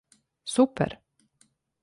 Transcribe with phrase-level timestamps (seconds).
[0.53, 0.97] Super!